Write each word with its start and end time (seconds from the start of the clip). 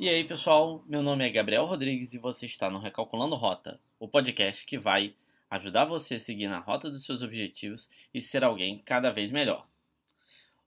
E 0.00 0.08
aí, 0.08 0.22
pessoal, 0.22 0.84
meu 0.86 1.02
nome 1.02 1.26
é 1.26 1.28
Gabriel 1.28 1.64
Rodrigues 1.64 2.14
e 2.14 2.18
você 2.18 2.46
está 2.46 2.70
no 2.70 2.78
Recalculando 2.78 3.34
Rota, 3.34 3.80
o 3.98 4.06
podcast 4.06 4.64
que 4.64 4.78
vai 4.78 5.12
ajudar 5.50 5.86
você 5.86 6.14
a 6.14 6.20
seguir 6.20 6.46
na 6.46 6.60
rota 6.60 6.88
dos 6.88 7.04
seus 7.04 7.20
objetivos 7.20 7.90
e 8.14 8.20
ser 8.20 8.44
alguém 8.44 8.78
cada 8.78 9.10
vez 9.10 9.32
melhor. 9.32 9.66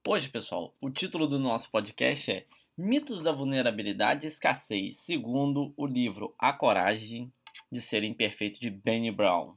Hoje, 0.05 0.27
pessoal, 0.27 0.75
o 0.81 0.89
título 0.89 1.27
do 1.27 1.39
nosso 1.39 1.71
podcast 1.71 2.29
é 2.29 2.45
Mitos 2.77 3.21
da 3.21 3.31
Vulnerabilidade 3.31 4.25
e 4.25 4.27
Escassez, 4.27 4.97
segundo 4.97 5.73
o 5.77 5.85
livro 5.85 6.35
A 6.37 6.51
Coragem 6.51 7.31
de 7.71 7.79
Ser 7.79 8.03
Imperfeito 8.03 8.59
de 8.59 8.69
Benny 8.69 9.11
Brown. 9.11 9.55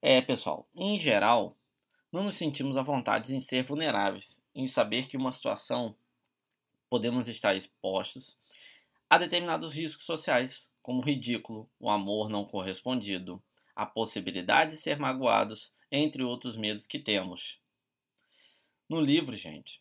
É, 0.00 0.22
pessoal, 0.22 0.68
em 0.76 0.96
geral, 0.96 1.56
não 2.12 2.22
nos 2.22 2.36
sentimos 2.36 2.76
à 2.76 2.82
vontade 2.82 3.34
em 3.34 3.40
ser 3.40 3.64
vulneráveis, 3.64 4.40
em 4.54 4.68
saber 4.68 5.08
que 5.08 5.16
uma 5.16 5.32
situação 5.32 5.96
podemos 6.88 7.28
estar 7.28 7.54
expostos 7.54 8.36
a 9.08 9.18
determinados 9.18 9.74
riscos 9.74 10.04
sociais, 10.04 10.72
como 10.82 11.00
o 11.00 11.04
ridículo, 11.04 11.70
o 11.78 11.88
amor 11.88 12.28
não 12.28 12.44
correspondido, 12.44 13.42
a 13.74 13.86
possibilidade 13.86 14.72
de 14.72 14.76
ser 14.76 14.98
magoados, 14.98 15.72
entre 15.90 16.22
outros 16.22 16.56
medos 16.56 16.86
que 16.86 16.98
temos. 16.98 17.60
No 18.88 19.00
livro, 19.00 19.36
gente, 19.36 19.80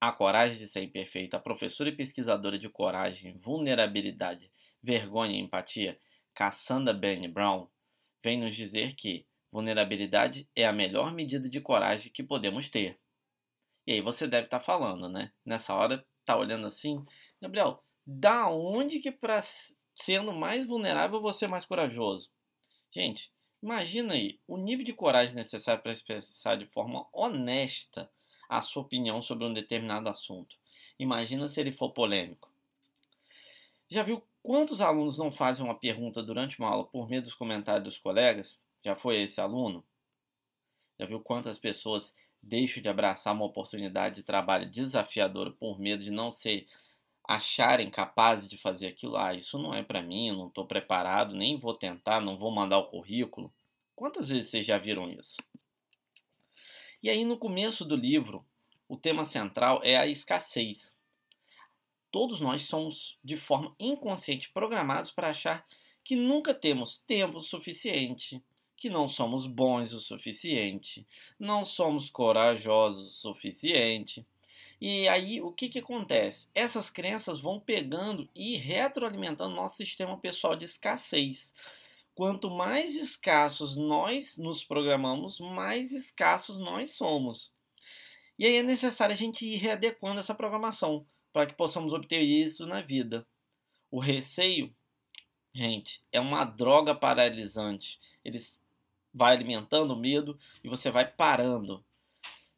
A 0.00 0.12
Coragem 0.12 0.58
de 0.58 0.68
Ser 0.68 0.82
Imperfeito, 0.82 1.34
a 1.34 1.40
professora 1.40 1.90
e 1.90 1.96
pesquisadora 1.96 2.58
de 2.58 2.68
coragem, 2.68 3.36
vulnerabilidade, 3.38 4.50
vergonha 4.82 5.36
e 5.36 5.40
empatia, 5.40 5.98
Cassandra 6.32 6.92
Benny 6.92 7.28
Brown, 7.28 7.66
vem 8.22 8.38
nos 8.38 8.54
dizer 8.54 8.94
que 8.94 9.26
vulnerabilidade 9.50 10.48
é 10.54 10.66
a 10.66 10.72
melhor 10.72 11.12
medida 11.12 11.48
de 11.48 11.60
coragem 11.60 12.12
que 12.12 12.22
podemos 12.22 12.68
ter. 12.68 12.98
E 13.86 13.92
aí 13.92 14.00
você 14.00 14.26
deve 14.26 14.46
estar 14.46 14.60
falando, 14.60 15.08
né? 15.08 15.32
Nessa 15.44 15.74
hora 15.74 16.04
tá 16.26 16.36
olhando 16.36 16.66
assim, 16.66 17.04
Gabriel, 17.40 17.82
da 18.06 18.48
onde 18.48 18.98
que 18.98 19.10
para 19.10 19.40
sendo 19.94 20.32
mais 20.32 20.66
vulnerável 20.66 21.20
você 21.20 21.46
é 21.46 21.48
mais 21.48 21.64
corajoso? 21.64 22.30
Gente, 22.92 23.32
imagina 23.62 24.14
aí 24.14 24.38
o 24.46 24.56
nível 24.56 24.84
de 24.84 24.92
coragem 24.92 25.34
necessário 25.34 25.82
para 25.82 25.92
expressar 25.92 26.56
de 26.56 26.66
forma 26.66 27.06
honesta 27.12 28.10
a 28.48 28.60
sua 28.60 28.82
opinião 28.82 29.22
sobre 29.22 29.44
um 29.44 29.52
determinado 29.52 30.08
assunto. 30.08 30.56
Imagina 30.98 31.48
se 31.48 31.60
ele 31.60 31.72
for 31.72 31.90
polêmico. 31.92 32.50
Já 33.88 34.02
viu 34.02 34.22
quantos 34.42 34.80
alunos 34.80 35.18
não 35.18 35.30
fazem 35.30 35.64
uma 35.64 35.74
pergunta 35.74 36.22
durante 36.22 36.58
uma 36.58 36.68
aula 36.68 36.84
por 36.84 37.08
medo 37.08 37.24
dos 37.24 37.34
comentários 37.34 37.84
dos 37.84 37.98
colegas? 37.98 38.60
Já 38.84 38.96
foi 38.96 39.22
esse 39.22 39.40
aluno? 39.40 39.84
Já 40.98 41.06
viu 41.06 41.20
quantas 41.20 41.58
pessoas 41.58 42.16
deixo 42.46 42.80
de 42.80 42.88
abraçar 42.88 43.34
uma 43.34 43.44
oportunidade 43.44 44.16
de 44.16 44.22
trabalho 44.22 44.70
desafiadora 44.70 45.50
por 45.50 45.78
medo 45.78 46.04
de 46.04 46.10
não 46.10 46.30
ser 46.30 46.66
acharem 47.24 47.90
capazes 47.90 48.48
de 48.48 48.56
fazer 48.56 48.86
aquilo. 48.86 49.16
Ah, 49.16 49.34
isso 49.34 49.58
não 49.58 49.74
é 49.74 49.82
para 49.82 50.00
mim, 50.00 50.30
não 50.30 50.46
estou 50.46 50.64
preparado, 50.64 51.34
nem 51.34 51.58
vou 51.58 51.74
tentar, 51.74 52.20
não 52.20 52.36
vou 52.36 52.50
mandar 52.50 52.78
o 52.78 52.86
currículo. 52.86 53.52
Quantas 53.96 54.28
vezes 54.28 54.50
vocês 54.50 54.64
já 54.64 54.78
viram 54.78 55.10
isso? 55.10 55.36
E 57.02 57.10
aí, 57.10 57.24
no 57.24 57.36
começo 57.36 57.84
do 57.84 57.96
livro, 57.96 58.44
o 58.88 58.96
tema 58.96 59.24
central 59.24 59.80
é 59.82 59.96
a 59.96 60.06
escassez. 60.06 60.96
Todos 62.12 62.40
nós 62.40 62.62
somos, 62.62 63.18
de 63.22 63.36
forma 63.36 63.74
inconsciente, 63.78 64.50
programados 64.50 65.10
para 65.10 65.30
achar 65.30 65.66
que 66.04 66.14
nunca 66.14 66.54
temos 66.54 66.98
tempo 66.98 67.40
suficiente, 67.40 68.40
que 68.76 68.90
não 68.90 69.08
somos 69.08 69.46
bons 69.46 69.92
o 69.92 70.00
suficiente, 70.00 71.06
não 71.38 71.64
somos 71.64 72.10
corajosos 72.10 73.06
o 73.06 73.20
suficiente. 73.20 74.26
E 74.80 75.08
aí 75.08 75.40
o 75.40 75.50
que, 75.50 75.68
que 75.68 75.78
acontece? 75.78 76.48
Essas 76.54 76.90
crenças 76.90 77.40
vão 77.40 77.58
pegando 77.58 78.28
e 78.34 78.56
retroalimentando 78.56 79.54
nosso 79.54 79.76
sistema 79.76 80.18
pessoal 80.18 80.54
de 80.54 80.66
escassez. 80.66 81.54
Quanto 82.14 82.50
mais 82.50 82.96
escassos 82.96 83.76
nós 83.76 84.36
nos 84.38 84.62
programamos, 84.62 85.40
mais 85.40 85.92
escassos 85.92 86.58
nós 86.58 86.92
somos. 86.92 87.52
E 88.38 88.44
aí 88.44 88.56
é 88.56 88.62
necessário 88.62 89.14
a 89.14 89.16
gente 89.16 89.46
ir 89.46 89.56
readequando 89.56 90.18
essa 90.18 90.34
programação 90.34 91.06
para 91.32 91.46
que 91.46 91.54
possamos 91.54 91.92
obter 91.92 92.20
isso 92.20 92.66
na 92.66 92.82
vida. 92.82 93.26
O 93.90 93.98
receio, 93.98 94.74
gente, 95.54 96.02
é 96.12 96.20
uma 96.20 96.44
droga 96.44 96.94
paralisante. 96.94 97.98
Eles 98.24 98.60
vai 99.16 99.34
alimentando 99.34 99.94
o 99.94 99.98
medo 99.98 100.38
e 100.62 100.68
você 100.68 100.90
vai 100.90 101.10
parando. 101.10 101.82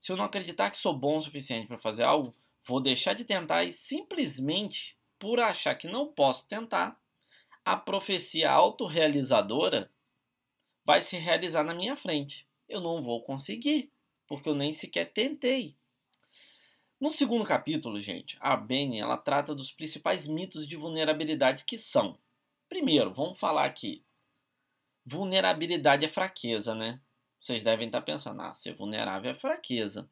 Se 0.00 0.10
eu 0.10 0.16
não 0.16 0.24
acreditar 0.24 0.70
que 0.70 0.76
sou 0.76 0.92
bom 0.92 1.18
o 1.18 1.22
suficiente 1.22 1.68
para 1.68 1.78
fazer 1.78 2.02
algo, 2.02 2.34
vou 2.66 2.80
deixar 2.80 3.14
de 3.14 3.24
tentar 3.24 3.62
e 3.62 3.72
simplesmente 3.72 4.98
por 5.20 5.38
achar 5.38 5.76
que 5.76 5.86
não 5.86 6.08
posso 6.08 6.48
tentar, 6.48 7.00
a 7.64 7.76
profecia 7.76 8.50
autorrealizadora 8.50 9.90
vai 10.84 11.00
se 11.00 11.16
realizar 11.16 11.62
na 11.62 11.74
minha 11.74 11.94
frente. 11.94 12.46
Eu 12.68 12.80
não 12.80 13.00
vou 13.00 13.22
conseguir, 13.22 13.92
porque 14.26 14.48
eu 14.48 14.54
nem 14.54 14.72
sequer 14.72 15.12
tentei. 15.12 15.76
No 17.00 17.10
segundo 17.10 17.44
capítulo, 17.44 18.00
gente, 18.00 18.36
a 18.40 18.56
Benny 18.56 18.98
ela 18.98 19.16
trata 19.16 19.54
dos 19.54 19.70
principais 19.70 20.26
mitos 20.26 20.66
de 20.66 20.76
vulnerabilidade 20.76 21.64
que 21.64 21.78
são. 21.78 22.18
Primeiro, 22.68 23.12
vamos 23.14 23.38
falar 23.38 23.64
aqui 23.64 24.04
vulnerabilidade 25.08 26.04
é 26.04 26.08
fraqueza, 26.08 26.74
né? 26.74 27.00
Vocês 27.40 27.64
devem 27.64 27.86
estar 27.86 28.02
pensando, 28.02 28.42
ah, 28.42 28.52
ser 28.52 28.74
vulnerável 28.74 29.30
é 29.30 29.34
fraqueza. 29.34 30.08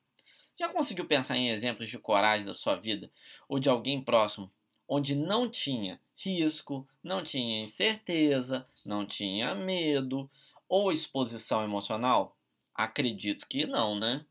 Já 0.58 0.68
conseguiu 0.70 1.04
pensar 1.04 1.36
em 1.36 1.50
exemplos 1.50 1.90
de 1.90 1.98
coragem 1.98 2.46
da 2.46 2.54
sua 2.54 2.76
vida 2.76 3.10
ou 3.46 3.58
de 3.58 3.68
alguém 3.68 4.02
próximo 4.02 4.50
onde 4.88 5.14
não 5.14 5.50
tinha 5.50 6.00
risco, 6.16 6.88
não 7.02 7.22
tinha 7.22 7.60
incerteza, 7.60 8.66
não 8.84 9.04
tinha 9.04 9.54
medo 9.54 10.30
ou 10.66 10.90
exposição 10.90 11.62
emocional? 11.62 12.34
Acredito 12.74 13.46
que 13.46 13.66
não, 13.66 13.98
né? 13.98 14.24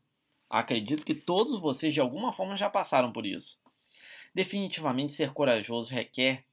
Acredito 0.50 1.04
que 1.04 1.14
todos 1.14 1.60
vocês 1.60 1.94
de 1.94 2.00
alguma 2.00 2.32
forma 2.32 2.56
já 2.56 2.68
passaram 2.68 3.12
por 3.12 3.24
isso. 3.24 3.56
Definitivamente 4.34 5.12
ser 5.12 5.32
corajoso 5.32 5.92
requer 5.92 6.44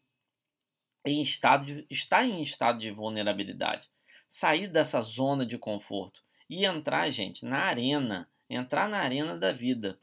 em 1.05 1.21
estado 1.21 1.65
de, 1.65 1.85
estar 1.89 2.23
em 2.23 2.41
estado 2.41 2.79
de 2.79 2.91
vulnerabilidade 2.91 3.92
sair 4.33 4.67
dessa 4.67 4.99
zona 4.99 5.45
de 5.45 5.59
conforto 5.59 6.23
e 6.49 6.65
entrar, 6.65 7.07
gente, 7.11 7.45
na 7.45 7.59
arena, 7.65 8.27
entrar 8.49 8.89
na 8.89 8.97
arena 8.97 9.37
da 9.37 9.51
vida. 9.51 9.99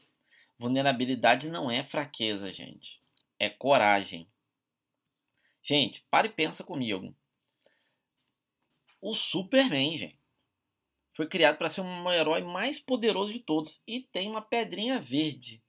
Vulnerabilidade 0.57 1.49
não 1.49 1.69
é 1.69 1.83
fraqueza, 1.83 2.49
gente. 2.49 3.01
É 3.37 3.49
coragem. 3.49 4.25
Gente, 5.61 6.05
para 6.09 6.27
e 6.27 6.29
pensa 6.29 6.63
comigo. 6.63 7.13
O 9.01 9.13
Superman, 9.13 9.97
gente, 9.97 10.17
foi 11.11 11.27
criado 11.27 11.57
para 11.57 11.67
ser 11.67 11.81
um 11.81 12.09
herói 12.09 12.41
mais 12.41 12.79
poderoso 12.79 13.33
de 13.33 13.39
todos 13.41 13.83
e 13.85 13.99
tem 13.99 14.29
uma 14.29 14.41
pedrinha 14.41 14.97
verde 14.97 15.61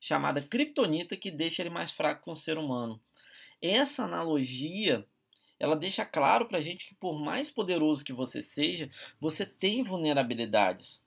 chamada 0.00 0.40
Kryptonita 0.40 1.14
que 1.14 1.30
deixa 1.30 1.60
ele 1.60 1.68
mais 1.68 1.92
fraco 1.92 2.24
que 2.24 2.30
um 2.30 2.34
ser 2.34 2.56
humano. 2.56 2.98
Essa 3.60 4.04
analogia 4.04 5.06
ela 5.58 5.76
deixa 5.76 6.04
claro 6.04 6.46
para 6.46 6.58
a 6.58 6.60
gente 6.60 6.86
que 6.86 6.94
por 6.94 7.18
mais 7.18 7.50
poderoso 7.50 8.04
que 8.04 8.12
você 8.12 8.40
seja, 8.40 8.90
você 9.20 9.44
tem 9.44 9.82
vulnerabilidades. 9.82 11.04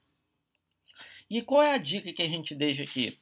E 1.29 1.41
qual 1.41 1.62
é 1.63 1.73
a 1.73 1.78
dica 1.78 2.12
que 2.12 2.22
a 2.22 2.28
gente 2.28 2.53
deixa 2.53 2.84
aqui? 2.84 3.17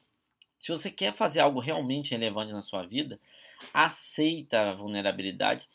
Se 0.58 0.72
você 0.72 0.90
quer 0.90 1.14
fazer 1.14 1.40
algo 1.40 1.60
realmente 1.60 2.10
relevante 2.10 2.52
na 2.52 2.60
sua 2.60 2.84
vida, 2.84 3.20
aceita 3.72 4.70
a 4.70 4.74
vulnerabilidade, 4.74 5.68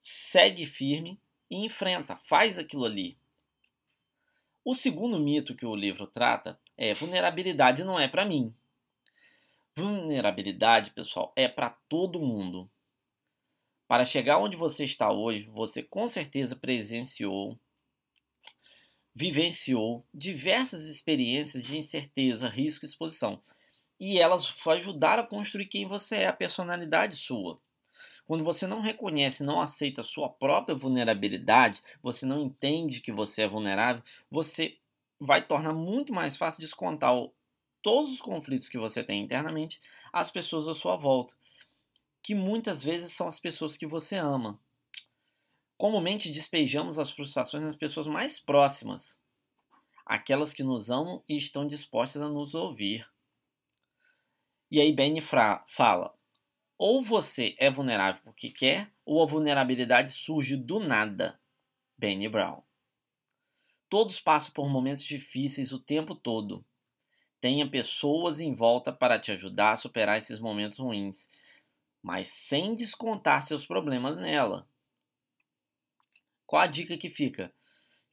segue 0.00 0.64
firme 0.64 1.20
e 1.50 1.64
enfrenta, 1.64 2.16
faz 2.16 2.58
aquilo 2.58 2.84
ali. 2.84 3.18
O 4.64 4.74
segundo 4.74 5.18
mito 5.18 5.54
que 5.54 5.66
o 5.66 5.76
livro 5.76 6.06
trata 6.06 6.58
é 6.76 6.94
vulnerabilidade 6.94 7.84
não 7.84 7.98
é 7.98 8.08
para 8.08 8.24
mim. 8.24 8.54
Vulnerabilidade, 9.76 10.90
pessoal, 10.90 11.32
é 11.36 11.48
para 11.48 11.70
todo 11.70 12.18
mundo. 12.18 12.68
Para 13.90 14.04
chegar 14.04 14.38
onde 14.38 14.56
você 14.56 14.84
está 14.84 15.10
hoje, 15.10 15.50
você 15.50 15.82
com 15.82 16.06
certeza 16.06 16.54
presenciou, 16.54 17.58
vivenciou 19.12 20.06
diversas 20.14 20.86
experiências 20.86 21.64
de 21.64 21.76
incerteza, 21.76 22.48
risco 22.48 22.84
e 22.84 22.88
exposição. 22.88 23.42
E 23.98 24.20
elas 24.20 24.64
ajudaram 24.68 25.24
a 25.24 25.26
construir 25.26 25.66
quem 25.66 25.88
você 25.88 26.18
é, 26.18 26.28
a 26.28 26.32
personalidade 26.32 27.16
sua. 27.16 27.60
Quando 28.28 28.44
você 28.44 28.64
não 28.64 28.80
reconhece, 28.80 29.42
não 29.42 29.60
aceita 29.60 30.02
a 30.02 30.04
sua 30.04 30.28
própria 30.28 30.76
vulnerabilidade, 30.76 31.82
você 32.00 32.24
não 32.24 32.40
entende 32.40 33.00
que 33.00 33.10
você 33.10 33.42
é 33.42 33.48
vulnerável, 33.48 34.04
você 34.30 34.78
vai 35.18 35.44
tornar 35.44 35.72
muito 35.72 36.14
mais 36.14 36.36
fácil 36.36 36.60
descontar 36.60 37.12
todos 37.82 38.12
os 38.12 38.20
conflitos 38.20 38.68
que 38.68 38.78
você 38.78 39.02
tem 39.02 39.20
internamente 39.20 39.80
às 40.12 40.30
pessoas 40.30 40.68
à 40.68 40.74
sua 40.74 40.94
volta 40.94 41.34
que 42.22 42.34
muitas 42.34 42.82
vezes 42.82 43.12
são 43.12 43.26
as 43.26 43.38
pessoas 43.38 43.76
que 43.76 43.86
você 43.86 44.16
ama. 44.16 44.60
Comumente 45.76 46.30
despejamos 46.30 46.98
as 46.98 47.10
frustrações 47.10 47.64
nas 47.64 47.76
pessoas 47.76 48.06
mais 48.06 48.38
próximas, 48.38 49.20
aquelas 50.04 50.52
que 50.52 50.62
nos 50.62 50.90
amam 50.90 51.24
e 51.28 51.36
estão 51.36 51.66
dispostas 51.66 52.20
a 52.20 52.28
nos 52.28 52.54
ouvir. 52.54 53.08
E 54.70 54.80
aí 54.80 54.92
Benny 54.92 55.20
fala: 55.20 56.14
Ou 56.76 57.02
você 57.02 57.56
é 57.58 57.70
vulnerável 57.70 58.20
porque 58.22 58.50
quer, 58.50 58.92
ou 59.04 59.22
a 59.22 59.26
vulnerabilidade 59.26 60.12
surge 60.12 60.56
do 60.56 60.78
nada. 60.78 61.40
Benny 61.96 62.28
Brown. 62.28 62.62
Todos 63.88 64.20
passam 64.20 64.52
por 64.52 64.68
momentos 64.68 65.02
difíceis 65.02 65.72
o 65.72 65.78
tempo 65.78 66.14
todo. 66.14 66.64
Tenha 67.40 67.68
pessoas 67.68 68.38
em 68.38 68.54
volta 68.54 68.92
para 68.92 69.18
te 69.18 69.32
ajudar 69.32 69.72
a 69.72 69.76
superar 69.76 70.18
esses 70.18 70.38
momentos 70.38 70.78
ruins, 70.78 71.28
mas 72.02 72.28
sem 72.28 72.74
descontar 72.74 73.42
seus 73.42 73.66
problemas 73.66 74.16
nela. 74.16 74.66
Qual 76.46 76.62
a 76.62 76.66
dica 76.66 76.96
que 76.96 77.08
fica? 77.08 77.52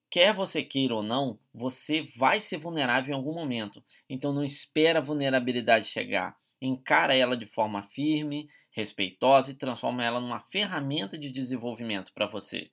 Quer 0.09 0.33
você 0.33 0.63
queira 0.63 0.95
ou 0.95 1.03
não, 1.03 1.39
você 1.53 2.03
vai 2.15 2.39
ser 2.39 2.57
vulnerável 2.57 3.11
em 3.11 3.17
algum 3.17 3.33
momento. 3.33 3.83
Então 4.09 4.31
não 4.31 4.43
espera 4.43 4.99
a 4.99 5.01
vulnerabilidade 5.01 5.87
chegar. 5.87 6.37
Encara 6.61 7.13
ela 7.13 7.35
de 7.35 7.45
forma 7.45 7.83
firme, 7.91 8.49
respeitosa 8.71 9.51
e 9.51 9.55
transforma 9.55 10.03
ela 10.03 10.19
numa 10.19 10.39
ferramenta 10.39 11.17
de 11.17 11.29
desenvolvimento 11.29 12.13
para 12.13 12.25
você. 12.25 12.71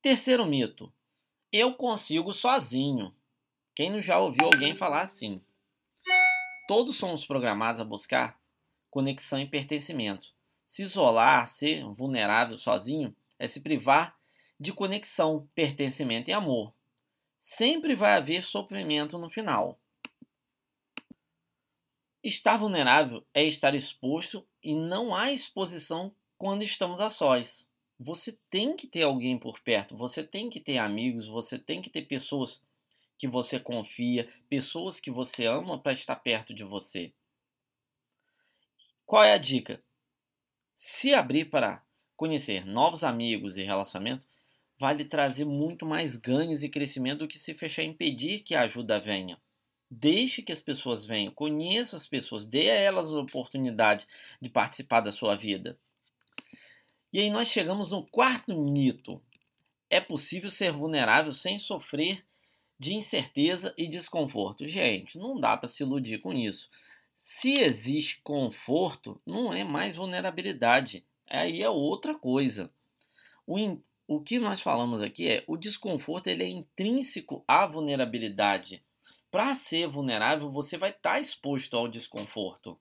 Terceiro 0.00 0.46
mito: 0.46 0.92
eu 1.52 1.74
consigo 1.74 2.32
sozinho. 2.32 3.14
Quem 3.74 3.90
não 3.90 4.00
já 4.00 4.18
ouviu 4.18 4.46
alguém 4.46 4.74
falar 4.74 5.02
assim? 5.02 5.44
Todos 6.66 6.96
somos 6.96 7.26
programados 7.26 7.80
a 7.80 7.84
buscar 7.84 8.39
conexão 8.90 9.40
e 9.40 9.46
pertencimento. 9.46 10.32
Se 10.66 10.82
isolar, 10.82 11.48
ser 11.48 11.84
vulnerável 11.92 12.58
sozinho, 12.58 13.14
é 13.38 13.46
se 13.46 13.60
privar 13.60 14.16
de 14.58 14.72
conexão, 14.72 15.48
pertencimento 15.54 16.30
e 16.30 16.32
amor. 16.32 16.72
Sempre 17.38 17.94
vai 17.94 18.12
haver 18.12 18.42
sofrimento 18.42 19.16
no 19.16 19.30
final. 19.30 19.78
Estar 22.22 22.58
vulnerável 22.58 23.24
é 23.32 23.44
estar 23.44 23.74
exposto 23.74 24.46
e 24.62 24.74
não 24.74 25.14
há 25.14 25.32
exposição 25.32 26.14
quando 26.36 26.62
estamos 26.62 27.00
a 27.00 27.08
sós. 27.08 27.66
Você 27.98 28.38
tem 28.50 28.76
que 28.76 28.86
ter 28.86 29.02
alguém 29.02 29.38
por 29.38 29.60
perto, 29.60 29.96
você 29.96 30.22
tem 30.22 30.50
que 30.50 30.60
ter 30.60 30.78
amigos, 30.78 31.26
você 31.26 31.58
tem 31.58 31.80
que 31.80 31.88
ter 31.88 32.02
pessoas 32.02 32.62
que 33.18 33.26
você 33.26 33.58
confia, 33.58 34.28
pessoas 34.48 35.00
que 35.00 35.10
você 35.10 35.46
ama 35.46 35.78
para 35.78 35.92
estar 35.92 36.16
perto 36.16 36.54
de 36.54 36.64
você. 36.64 37.12
Qual 39.10 39.24
é 39.24 39.32
a 39.32 39.38
dica? 39.38 39.82
Se 40.72 41.12
abrir 41.12 41.46
para 41.46 41.82
conhecer 42.16 42.64
novos 42.64 43.02
amigos 43.02 43.56
e 43.56 43.62
relacionamentos 43.64 44.24
vai 44.78 44.94
lhe 44.94 45.04
trazer 45.04 45.44
muito 45.44 45.84
mais 45.84 46.14
ganhos 46.14 46.62
e 46.62 46.68
crescimento 46.68 47.18
do 47.18 47.26
que 47.26 47.36
se 47.36 47.52
fechar 47.52 47.82
e 47.82 47.86
impedir 47.86 48.38
que 48.38 48.54
a 48.54 48.60
ajuda 48.60 49.00
venha. 49.00 49.36
Deixe 49.90 50.42
que 50.42 50.52
as 50.52 50.60
pessoas 50.60 51.04
venham, 51.04 51.32
conheça 51.32 51.96
as 51.96 52.06
pessoas, 52.06 52.46
dê 52.46 52.70
a 52.70 52.74
elas 52.74 53.12
a 53.12 53.18
oportunidade 53.18 54.06
de 54.40 54.48
participar 54.48 55.00
da 55.00 55.10
sua 55.10 55.34
vida. 55.34 55.76
E 57.12 57.18
aí 57.18 57.30
nós 57.30 57.48
chegamos 57.48 57.90
no 57.90 58.06
quarto 58.06 58.56
mito. 58.56 59.20
É 59.90 60.00
possível 60.00 60.52
ser 60.52 60.70
vulnerável 60.70 61.32
sem 61.32 61.58
sofrer 61.58 62.24
de 62.78 62.94
incerteza 62.94 63.74
e 63.76 63.88
desconforto. 63.88 64.68
Gente, 64.68 65.18
não 65.18 65.40
dá 65.40 65.56
para 65.56 65.68
se 65.68 65.82
iludir 65.82 66.18
com 66.18 66.32
isso. 66.32 66.70
Se 67.22 67.58
existe 67.58 68.18
conforto, 68.22 69.20
não 69.26 69.52
é 69.52 69.62
mais 69.62 69.94
vulnerabilidade. 69.94 71.04
Aí 71.28 71.62
é 71.62 71.68
outra 71.68 72.14
coisa. 72.14 72.72
O, 73.46 73.58
o 74.08 74.22
que 74.22 74.40
nós 74.40 74.62
falamos 74.62 75.02
aqui 75.02 75.28
é 75.28 75.44
o 75.46 75.54
desconforto 75.58 76.28
ele 76.28 76.44
é 76.44 76.48
intrínseco 76.48 77.44
à 77.46 77.66
vulnerabilidade. 77.66 78.82
Para 79.30 79.54
ser 79.54 79.86
vulnerável, 79.86 80.50
você 80.50 80.78
vai 80.78 80.88
estar 80.88 81.12
tá 81.12 81.20
exposto 81.20 81.76
ao 81.76 81.88
desconforto. 81.88 82.80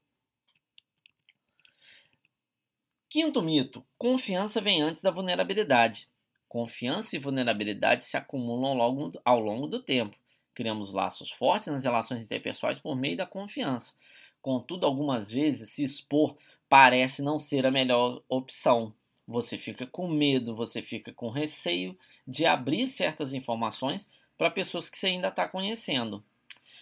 Quinto 3.10 3.42
mito: 3.42 3.86
confiança 3.98 4.62
vem 4.62 4.82
antes 4.82 5.02
da 5.02 5.12
vulnerabilidade. 5.12 6.08
Confiança 6.48 7.14
e 7.14 7.20
vulnerabilidade 7.20 8.06
se 8.06 8.16
acumulam 8.16 8.80
ao 9.26 9.40
longo 9.40 9.68
do 9.68 9.84
tempo. 9.84 10.18
Criamos 10.54 10.94
laços 10.94 11.30
fortes 11.30 11.68
nas 11.68 11.84
relações 11.84 12.24
interpessoais 12.24 12.80
por 12.80 12.96
meio 12.96 13.18
da 13.18 13.26
confiança. 13.26 13.94
Contudo, 14.42 14.86
algumas 14.86 15.30
vezes 15.30 15.70
se 15.70 15.84
expor 15.84 16.36
parece 16.70 17.22
não 17.22 17.38
ser 17.38 17.66
a 17.66 17.72
melhor 17.72 18.22
opção. 18.30 18.94
Você 19.28 19.58
fica 19.58 19.86
com 19.86 20.08
medo, 20.08 20.56
você 20.56 20.82
fica 20.82 21.14
com 21.14 21.30
receio 21.30 21.98
de 22.28 22.46
abrir 22.46 22.88
certas 22.88 23.34
informações 23.34 24.10
para 24.38 24.50
pessoas 24.50 24.90
que 24.90 24.98
você 24.98 25.08
ainda 25.08 25.28
está 25.28 25.48
conhecendo. 25.48 26.24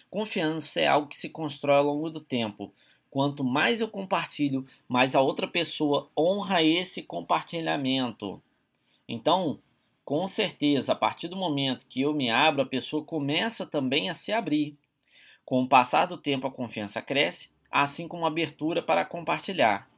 Confiança 0.08 0.80
é 0.80 0.86
algo 0.86 1.08
que 1.08 1.16
se 1.16 1.28
constrói 1.28 1.76
ao 1.76 1.84
longo 1.84 2.08
do 2.08 2.20
tempo. 2.20 2.72
Quanto 3.10 3.42
mais 3.42 3.80
eu 3.80 3.88
compartilho, 3.88 4.66
mais 4.86 5.14
a 5.14 5.20
outra 5.20 5.46
pessoa 5.46 6.08
honra 6.16 6.62
esse 6.62 7.02
compartilhamento. 7.02 8.40
Então, 9.08 9.58
com 10.04 10.26
certeza, 10.26 10.92
a 10.92 10.96
partir 10.96 11.28
do 11.28 11.36
momento 11.36 11.86
que 11.86 12.00
eu 12.00 12.14
me 12.14 12.30
abro, 12.30 12.62
a 12.62 12.66
pessoa 12.66 13.04
começa 13.04 13.66
também 13.66 14.08
a 14.08 14.14
se 14.14 14.32
abrir. 14.32 14.76
Com 15.48 15.62
o 15.62 15.68
passar 15.68 16.04
do 16.04 16.18
tempo, 16.18 16.46
a 16.46 16.52
confiança 16.52 17.00
cresce, 17.00 17.48
assim 17.70 18.06
como 18.06 18.26
a 18.26 18.28
abertura 18.28 18.82
para 18.82 19.02
compartilhar 19.02 19.88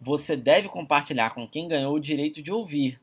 você 0.00 0.36
deve 0.36 0.68
compartilhar 0.68 1.34
com 1.34 1.48
quem 1.48 1.68
ganhou 1.68 1.94
o 1.94 2.00
direito 2.00 2.42
de 2.42 2.52
ouvir. 2.52 3.00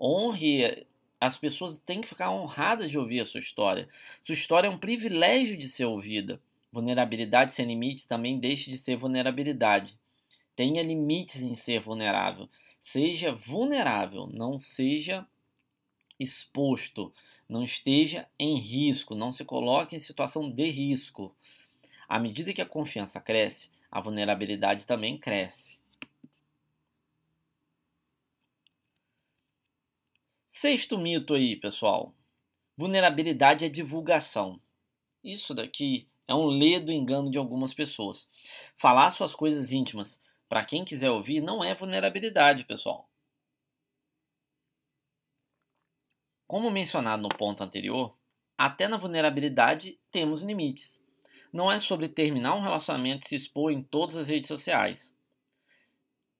Honre. 0.00 0.86
As 1.20 1.36
pessoas 1.36 1.76
têm 1.78 2.00
que 2.00 2.08
ficar 2.08 2.30
honradas 2.30 2.90
de 2.90 2.98
ouvir 2.98 3.20
a 3.20 3.26
sua 3.26 3.40
história. 3.40 3.88
Sua 4.22 4.34
história 4.34 4.68
é 4.68 4.70
um 4.70 4.78
privilégio 4.78 5.56
de 5.56 5.68
ser 5.68 5.84
ouvida. 5.84 6.40
Vulnerabilidade 6.70 7.52
sem 7.52 7.66
limite 7.66 8.06
também 8.06 8.38
deixe 8.38 8.70
de 8.70 8.78
ser 8.78 8.96
vulnerabilidade. 8.96 9.98
Tenha 10.54 10.82
limites 10.82 11.42
em 11.42 11.56
ser 11.56 11.80
vulnerável. 11.80 12.48
Seja 12.80 13.34
vulnerável, 13.34 14.28
não 14.28 14.58
seja 14.58 15.26
exposto, 16.18 17.12
não 17.48 17.62
esteja 17.62 18.28
em 18.38 18.56
risco, 18.56 19.14
não 19.14 19.30
se 19.30 19.44
coloque 19.44 19.96
em 19.96 19.98
situação 19.98 20.50
de 20.50 20.68
risco. 20.70 21.34
À 22.08 22.18
medida 22.18 22.52
que 22.52 22.62
a 22.62 22.66
confiança 22.66 23.20
cresce, 23.20 23.70
a 23.90 24.00
vulnerabilidade 24.00 24.86
também 24.86 25.18
cresce. 25.18 25.78
Sexto 30.46 30.98
mito 30.98 31.34
aí, 31.34 31.54
pessoal. 31.54 32.14
Vulnerabilidade 32.76 33.64
é 33.64 33.68
divulgação. 33.68 34.60
Isso 35.22 35.54
daqui 35.54 36.08
é 36.26 36.34
um 36.34 36.46
ledo 36.46 36.90
engano 36.90 37.30
de 37.30 37.38
algumas 37.38 37.74
pessoas. 37.74 38.28
Falar 38.76 39.10
suas 39.10 39.34
coisas 39.34 39.72
íntimas 39.72 40.20
para 40.48 40.64
quem 40.64 40.84
quiser 40.84 41.10
ouvir 41.10 41.40
não 41.40 41.62
é 41.62 41.74
vulnerabilidade, 41.74 42.64
pessoal. 42.64 43.08
Como 46.48 46.70
mencionado 46.70 47.22
no 47.22 47.28
ponto 47.28 47.62
anterior, 47.62 48.16
até 48.56 48.88
na 48.88 48.96
vulnerabilidade 48.96 50.00
temos 50.10 50.40
limites. 50.40 50.98
Não 51.52 51.70
é 51.70 51.78
sobre 51.78 52.08
terminar 52.08 52.54
um 52.54 52.60
relacionamento 52.60 53.26
e 53.26 53.28
se 53.28 53.34
expor 53.34 53.70
em 53.70 53.82
todas 53.82 54.16
as 54.16 54.30
redes 54.30 54.48
sociais. 54.48 55.14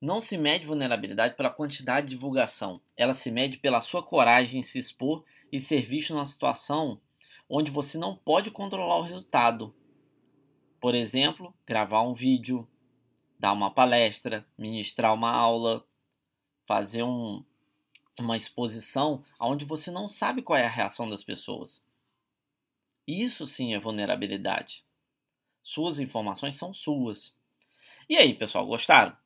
Não 0.00 0.18
se 0.18 0.38
mede 0.38 0.64
vulnerabilidade 0.64 1.36
pela 1.36 1.50
quantidade 1.50 2.06
de 2.06 2.14
divulgação, 2.14 2.80
ela 2.96 3.12
se 3.12 3.30
mede 3.30 3.58
pela 3.58 3.82
sua 3.82 4.02
coragem 4.02 4.60
em 4.60 4.62
se 4.62 4.78
expor 4.78 5.24
e 5.52 5.60
ser 5.60 5.82
visto 5.82 6.14
numa 6.14 6.24
situação 6.24 6.98
onde 7.46 7.70
você 7.70 7.98
não 7.98 8.16
pode 8.16 8.50
controlar 8.50 8.96
o 8.96 9.02
resultado. 9.02 9.74
Por 10.80 10.94
exemplo, 10.94 11.52
gravar 11.66 12.00
um 12.00 12.14
vídeo, 12.14 12.66
dar 13.38 13.52
uma 13.52 13.70
palestra, 13.70 14.46
ministrar 14.56 15.12
uma 15.12 15.30
aula, 15.30 15.84
fazer 16.64 17.02
um, 17.02 17.44
uma 18.22 18.36
exposição 18.36 19.22
onde 19.40 19.64
você 19.64 19.90
não 19.90 20.08
sabe 20.08 20.42
qual 20.42 20.58
é 20.58 20.64
a 20.64 20.70
reação 20.70 21.08
das 21.08 21.22
pessoas. 21.22 21.82
Isso 23.06 23.46
sim 23.46 23.74
é 23.74 23.78
vulnerabilidade. 23.78 24.84
Suas 25.62 25.98
informações 25.98 26.56
são 26.56 26.72
suas. 26.74 27.34
E 28.08 28.16
aí, 28.16 28.34
pessoal, 28.34 28.66
gostaram? 28.66 29.16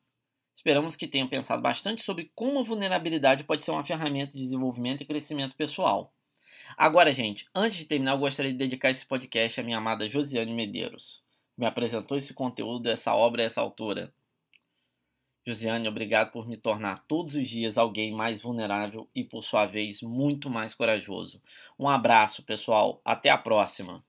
Esperamos 0.55 0.95
que 0.95 1.07
tenham 1.07 1.27
pensado 1.27 1.61
bastante 1.61 2.03
sobre 2.03 2.31
como 2.35 2.59
a 2.59 2.63
vulnerabilidade 2.63 3.43
pode 3.43 3.63
ser 3.63 3.71
uma 3.71 3.83
ferramenta 3.83 4.33
de 4.33 4.39
desenvolvimento 4.39 5.01
e 5.01 5.05
crescimento 5.05 5.55
pessoal. 5.55 6.13
Agora, 6.77 7.13
gente, 7.13 7.47
antes 7.53 7.77
de 7.77 7.85
terminar, 7.85 8.13
eu 8.13 8.19
gostaria 8.19 8.51
de 8.51 8.57
dedicar 8.57 8.89
esse 8.89 9.05
podcast 9.05 9.59
à 9.59 9.63
minha 9.63 9.77
amada 9.77 10.07
Josiane 10.07 10.53
Medeiros, 10.53 11.23
que 11.53 11.59
me 11.59 11.65
apresentou 11.65 12.17
esse 12.17 12.33
conteúdo, 12.33 12.87
essa 12.87 13.13
obra 13.15 13.43
essa 13.43 13.61
altura. 13.61 14.13
Josiane, 15.45 15.87
obrigado 15.87 16.31
por 16.31 16.45
me 16.47 16.57
tornar 16.57 17.05
todos 17.07 17.35
os 17.35 17.47
dias 17.47 17.77
alguém 17.77 18.11
mais 18.11 18.41
vulnerável 18.41 19.09
e, 19.15 19.23
por 19.23 19.41
sua 19.43 19.65
vez, 19.65 20.01
muito 20.01 20.49
mais 20.49 20.73
corajoso. 20.73 21.41
Um 21.79 21.87
abraço, 21.87 22.43
pessoal. 22.43 23.01
Até 23.05 23.29
a 23.29 23.37
próxima. 23.37 24.03